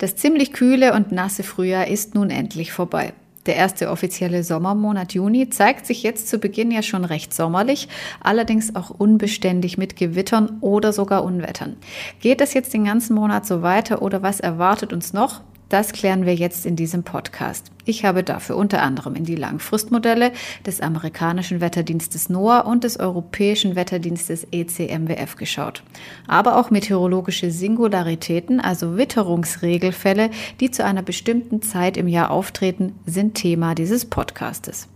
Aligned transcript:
Das 0.00 0.16
ziemlich 0.16 0.54
kühle 0.54 0.94
und 0.94 1.12
nasse 1.12 1.42
Frühjahr 1.42 1.86
ist 1.86 2.14
nun 2.14 2.30
endlich 2.30 2.72
vorbei. 2.72 3.12
Der 3.44 3.56
erste 3.56 3.90
offizielle 3.90 4.42
Sommermonat 4.42 5.12
Juni 5.12 5.50
zeigt 5.50 5.84
sich 5.84 6.02
jetzt 6.02 6.26
zu 6.26 6.38
Beginn 6.38 6.70
ja 6.70 6.80
schon 6.80 7.04
recht 7.04 7.34
sommerlich, 7.34 7.86
allerdings 8.22 8.74
auch 8.76 8.88
unbeständig 8.88 9.76
mit 9.76 9.96
Gewittern 9.96 10.56
oder 10.62 10.94
sogar 10.94 11.22
Unwettern. 11.22 11.76
Geht 12.20 12.40
es 12.40 12.54
jetzt 12.54 12.72
den 12.72 12.86
ganzen 12.86 13.14
Monat 13.14 13.44
so 13.44 13.60
weiter 13.60 14.00
oder 14.00 14.22
was 14.22 14.40
erwartet 14.40 14.94
uns 14.94 15.12
noch? 15.12 15.42
Das 15.70 15.92
klären 15.92 16.26
wir 16.26 16.34
jetzt 16.34 16.66
in 16.66 16.74
diesem 16.74 17.04
Podcast. 17.04 17.70
Ich 17.84 18.04
habe 18.04 18.24
dafür 18.24 18.56
unter 18.56 18.82
anderem 18.82 19.14
in 19.14 19.24
die 19.24 19.36
Langfristmodelle 19.36 20.32
des 20.66 20.80
amerikanischen 20.80 21.60
Wetterdienstes 21.60 22.28
NOAA 22.28 22.62
und 22.62 22.82
des 22.82 22.98
europäischen 22.98 23.76
Wetterdienstes 23.76 24.48
ECMWF 24.50 25.36
geschaut. 25.36 25.84
Aber 26.26 26.56
auch 26.56 26.70
meteorologische 26.70 27.52
Singularitäten, 27.52 28.58
also 28.58 28.96
Witterungsregelfälle, 28.96 30.30
die 30.58 30.72
zu 30.72 30.84
einer 30.84 31.02
bestimmten 31.02 31.62
Zeit 31.62 31.96
im 31.96 32.08
Jahr 32.08 32.32
auftreten, 32.32 32.98
sind 33.06 33.36
Thema 33.36 33.76
dieses 33.76 34.06
Podcastes. 34.06 34.88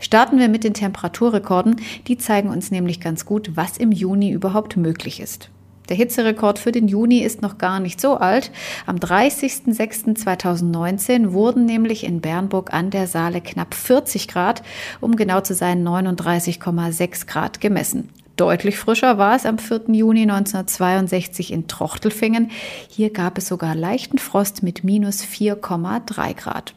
Starten 0.00 0.38
wir 0.38 0.50
mit 0.50 0.64
den 0.64 0.74
Temperaturrekorden. 0.74 1.76
Die 2.08 2.18
zeigen 2.18 2.50
uns 2.50 2.70
nämlich 2.70 3.00
ganz 3.00 3.24
gut, 3.24 3.52
was 3.54 3.78
im 3.78 3.90
Juni 3.90 4.32
überhaupt 4.32 4.76
möglich 4.76 5.18
ist. 5.18 5.48
Der 5.90 5.96
Hitzerekord 5.96 6.58
für 6.60 6.72
den 6.72 6.88
Juni 6.88 7.18
ist 7.18 7.42
noch 7.42 7.58
gar 7.58 7.80
nicht 7.80 8.00
so 8.00 8.14
alt. 8.14 8.50
Am 8.86 8.96
30.06.2019 8.96 11.32
wurden 11.32 11.66
nämlich 11.66 12.04
in 12.04 12.20
Bernburg 12.20 12.72
an 12.72 12.90
der 12.90 13.08
Saale 13.08 13.40
knapp 13.40 13.74
40 13.74 14.28
Grad, 14.28 14.62
um 15.00 15.16
genau 15.16 15.40
zu 15.40 15.52
sein 15.52 15.84
39,6 15.86 17.26
Grad 17.26 17.60
gemessen. 17.60 18.08
Deutlich 18.36 18.78
frischer 18.78 19.18
war 19.18 19.34
es 19.34 19.44
am 19.44 19.58
4. 19.58 19.86
Juni 19.88 20.22
1962 20.22 21.52
in 21.52 21.66
Trochtelfingen. 21.66 22.52
Hier 22.88 23.10
gab 23.10 23.36
es 23.36 23.48
sogar 23.48 23.74
leichten 23.74 24.18
Frost 24.18 24.62
mit 24.62 24.84
minus 24.84 25.24
4,3 25.24 26.34
Grad. 26.34 26.72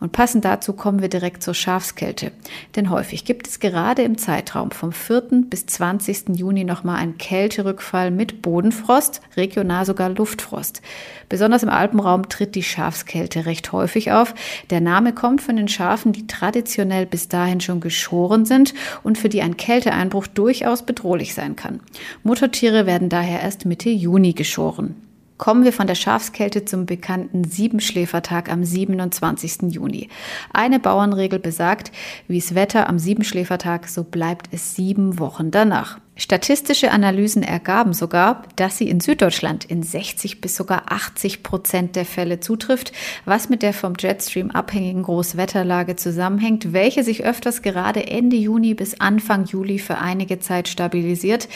Und 0.00 0.12
passend 0.12 0.44
dazu 0.44 0.72
kommen 0.72 1.00
wir 1.00 1.08
direkt 1.08 1.42
zur 1.42 1.54
Schafskälte. 1.54 2.32
Denn 2.76 2.90
häufig 2.90 3.24
gibt 3.24 3.46
es 3.46 3.60
gerade 3.60 4.02
im 4.02 4.18
Zeitraum 4.18 4.70
vom 4.70 4.92
4. 4.92 5.44
bis 5.48 5.66
20. 5.66 6.36
Juni 6.36 6.64
nochmal 6.64 6.98
einen 6.98 7.16
Kälterückfall 7.16 8.10
mit 8.10 8.42
Bodenfrost, 8.42 9.22
regional 9.36 9.86
sogar 9.86 10.10
Luftfrost. 10.10 10.82
Besonders 11.28 11.62
im 11.62 11.70
Alpenraum 11.70 12.28
tritt 12.28 12.54
die 12.54 12.62
Schafskälte 12.62 13.46
recht 13.46 13.72
häufig 13.72 14.12
auf. 14.12 14.34
Der 14.70 14.80
Name 14.80 15.14
kommt 15.14 15.40
von 15.40 15.56
den 15.56 15.68
Schafen, 15.68 16.12
die 16.12 16.26
traditionell 16.26 17.06
bis 17.06 17.28
dahin 17.28 17.60
schon 17.60 17.80
geschoren 17.80 18.44
sind 18.44 18.74
und 19.04 19.16
für 19.16 19.28
die 19.28 19.42
ein 19.42 19.56
Kälteeinbruch 19.56 20.26
durchaus 20.26 20.82
bedrohlich 20.82 21.34
sein 21.34 21.56
kann. 21.56 21.80
Muttertiere 22.24 22.84
werden 22.84 23.08
daher 23.08 23.40
erst 23.40 23.64
Mitte 23.64 23.90
Juni 23.90 24.32
geschoren 24.32 24.96
kommen 25.44 25.64
wir 25.64 25.74
von 25.74 25.86
der 25.86 25.94
Schafskälte 25.94 26.64
zum 26.64 26.86
bekannten 26.86 27.44
Siebenschläfertag 27.44 28.50
am 28.50 28.64
27. 28.64 29.74
Juni. 29.74 30.08
Eine 30.54 30.80
Bauernregel 30.80 31.38
besagt, 31.38 31.92
wie 32.28 32.38
es 32.38 32.54
Wetter 32.54 32.88
am 32.88 32.98
Siebenschläfertag, 32.98 33.86
so 33.86 34.04
bleibt 34.04 34.48
es 34.52 34.74
sieben 34.74 35.18
Wochen 35.18 35.50
danach. 35.50 35.98
Statistische 36.16 36.92
Analysen 36.92 37.42
ergaben 37.42 37.92
sogar, 37.92 38.44
dass 38.54 38.78
sie 38.78 38.88
in 38.88 39.00
Süddeutschland 39.00 39.64
in 39.64 39.82
60 39.82 40.40
bis 40.40 40.54
sogar 40.54 40.92
80 40.92 41.42
Prozent 41.42 41.96
der 41.96 42.04
Fälle 42.04 42.38
zutrifft, 42.38 42.92
was 43.24 43.48
mit 43.48 43.62
der 43.62 43.72
vom 43.72 43.94
Jetstream 43.98 44.52
abhängigen 44.52 45.02
Großwetterlage 45.02 45.96
zusammenhängt, 45.96 46.72
welche 46.72 47.02
sich 47.02 47.24
öfters 47.24 47.62
gerade 47.62 48.06
Ende 48.06 48.36
Juni 48.36 48.74
bis 48.74 49.00
Anfang 49.00 49.46
Juli 49.46 49.80
für 49.80 49.98
einige 49.98 50.38
Zeit 50.38 50.68
stabilisiert. 50.68 51.48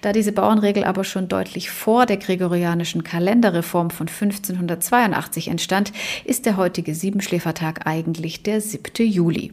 Da 0.00 0.14
diese 0.14 0.32
Bauernregel 0.32 0.84
aber 0.84 1.04
schon 1.04 1.28
deutlich 1.28 1.70
vor 1.70 2.06
der 2.06 2.16
gregorianischen 2.16 3.04
Kalenderreform 3.04 3.90
von 3.90 4.08
1582 4.08 5.48
entstand, 5.48 5.92
ist 6.24 6.46
der 6.46 6.56
heutige 6.56 6.94
Siebenschläfertag 6.94 7.86
eigentlich 7.86 8.42
der 8.42 8.62
7. 8.62 9.06
Juli. 9.06 9.52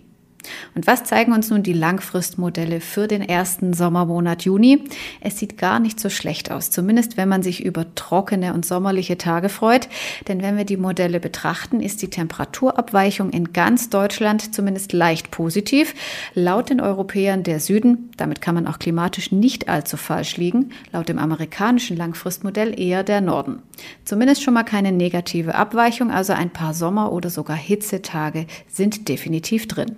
Und 0.75 0.87
was 0.87 1.03
zeigen 1.03 1.33
uns 1.33 1.49
nun 1.49 1.63
die 1.63 1.73
Langfristmodelle 1.73 2.81
für 2.81 3.07
den 3.07 3.21
ersten 3.21 3.73
Sommermonat 3.73 4.43
Juni? 4.43 4.83
Es 5.21 5.39
sieht 5.39 5.57
gar 5.57 5.79
nicht 5.79 5.99
so 5.99 6.09
schlecht 6.09 6.51
aus, 6.51 6.69
zumindest 6.69 7.17
wenn 7.17 7.29
man 7.29 7.43
sich 7.43 7.63
über 7.63 7.93
trockene 7.95 8.53
und 8.53 8.65
sommerliche 8.65 9.17
Tage 9.17 9.49
freut. 9.49 9.89
Denn 10.27 10.41
wenn 10.41 10.57
wir 10.57 10.65
die 10.65 10.77
Modelle 10.77 11.19
betrachten, 11.19 11.79
ist 11.79 12.01
die 12.01 12.09
Temperaturabweichung 12.09 13.29
in 13.31 13.53
ganz 13.53 13.89
Deutschland 13.89 14.53
zumindest 14.53 14.93
leicht 14.93 15.31
positiv. 15.31 15.93
Laut 16.33 16.69
den 16.69 16.81
Europäern 16.81 17.43
der 17.43 17.59
Süden, 17.59 18.11
damit 18.17 18.41
kann 18.41 18.55
man 18.55 18.67
auch 18.67 18.79
klimatisch 18.79 19.31
nicht 19.31 19.69
allzu 19.69 19.97
falsch 19.97 20.37
liegen, 20.37 20.69
laut 20.91 21.09
dem 21.09 21.19
amerikanischen 21.19 21.97
Langfristmodell 21.97 22.79
eher 22.79 23.03
der 23.03 23.21
Norden. 23.21 23.61
Zumindest 24.05 24.43
schon 24.43 24.53
mal 24.53 24.63
keine 24.63 24.91
negative 24.91 25.55
Abweichung, 25.55 26.11
also 26.11 26.33
ein 26.33 26.49
paar 26.49 26.73
Sommer- 26.73 27.11
oder 27.11 27.29
sogar 27.29 27.57
Hitzetage 27.57 28.45
sind 28.67 29.09
definitiv 29.09 29.67
drin. 29.67 29.95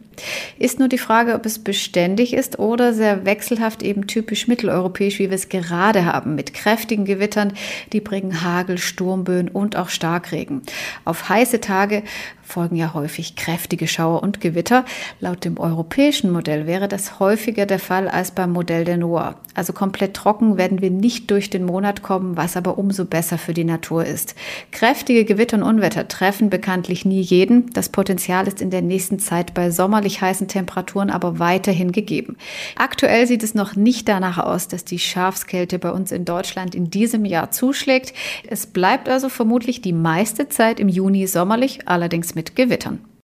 Ist 0.57 0.79
nur 0.79 0.87
die 0.87 0.97
Frage, 0.97 1.33
ob 1.35 1.45
es 1.45 1.59
beständig 1.59 2.33
ist 2.33 2.59
oder 2.59 2.93
sehr 2.93 3.25
wechselhaft 3.25 3.83
eben 3.83 4.07
typisch 4.07 4.47
mitteleuropäisch, 4.47 5.19
wie 5.19 5.29
wir 5.29 5.35
es 5.35 5.49
gerade 5.49 6.05
haben, 6.05 6.35
mit 6.35 6.53
kräftigen 6.53 7.05
Gewittern, 7.05 7.53
die 7.91 8.01
bringen 8.01 8.41
Hagel, 8.41 8.77
Sturmböen 8.77 9.49
und 9.49 9.75
auch 9.75 9.89
Starkregen. 9.89 10.61
Auf 11.03 11.27
heiße 11.29 11.59
Tage 11.59 12.03
folgen 12.45 12.75
ja 12.75 12.93
häufig 12.93 13.35
kräftige 13.35 13.87
Schauer 13.87 14.23
und 14.23 14.39
Gewitter. 14.39 14.85
Laut 15.19 15.43
dem 15.43 15.57
europäischen 15.57 16.31
Modell 16.31 16.67
wäre 16.67 16.87
das 16.87 17.19
häufiger 17.19 17.65
der 17.65 17.79
Fall 17.79 18.07
als 18.07 18.31
beim 18.31 18.51
Modell 18.51 18.85
der 18.85 18.97
NOAA. 18.97 19.35
Also 19.55 19.73
komplett 19.73 20.13
trocken 20.13 20.57
werden 20.57 20.81
wir 20.81 20.91
nicht 20.91 21.31
durch 21.31 21.49
den 21.49 21.65
Monat 21.65 22.03
kommen, 22.03 22.37
was 22.37 22.57
aber 22.57 22.77
umso 22.77 23.05
besser 23.05 23.37
für 23.37 23.53
die 23.53 23.63
Natur 23.63 24.05
ist. 24.05 24.35
Kräftige 24.71 25.25
Gewitter 25.25 25.57
und 25.57 25.63
Unwetter 25.63 26.07
treffen 26.07 26.49
bekanntlich 26.49 27.05
nie 27.05 27.21
jeden. 27.21 27.71
Das 27.73 27.89
Potenzial 27.89 28.47
ist 28.47 28.61
in 28.61 28.69
der 28.69 28.81
nächsten 28.81 29.17
Zeit 29.17 29.53
bei 29.53 29.71
sommerlich 29.71 30.21
heißen 30.21 30.47
Temperaturen 30.47 31.09
aber 31.09 31.39
weiterhin 31.39 31.91
gegeben. 31.91 32.37
Aktuell 32.75 33.25
sieht 33.27 33.43
es 33.43 33.55
noch 33.55 33.75
nicht 33.75 34.07
danach 34.07 34.37
aus, 34.37 34.67
dass 34.67 34.85
die 34.85 34.99
Schafskälte 34.99 35.79
bei 35.79 35.91
uns 35.91 36.11
in 36.11 36.25
Deutschland 36.25 36.75
in 36.75 36.89
diesem 36.89 37.25
Jahr 37.25 37.51
zuschlägt. 37.51 38.13
Es 38.47 38.67
bleibt 38.67 39.09
also 39.09 39.29
vermutlich 39.29 39.81
die 39.81 39.93
meiste 39.93 40.49
Zeit 40.49 40.79
im 40.79 40.89
Juni 40.89 41.27
sommerlich, 41.27 41.87
allerdings 41.87 42.34
mit 42.35 42.55
Gewittern. 42.55 43.05